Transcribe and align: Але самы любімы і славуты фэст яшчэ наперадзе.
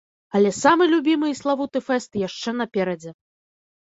Але 0.37 0.51
самы 0.59 0.85
любімы 0.93 1.27
і 1.31 1.35
славуты 1.39 1.81
фэст 1.89 2.17
яшчэ 2.21 2.49
наперадзе. 2.63 3.11